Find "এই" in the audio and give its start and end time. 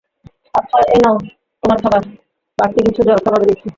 0.93-0.99